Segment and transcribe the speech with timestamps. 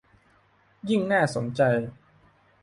[0.89, 1.61] ยิ่งน่าสนใจ